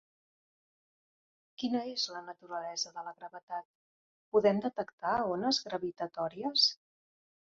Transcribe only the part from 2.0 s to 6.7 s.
la naturalesa de la gravetat?, Podem detectar ones gravitatòries?